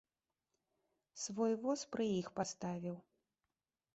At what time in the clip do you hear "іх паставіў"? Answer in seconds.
2.21-2.95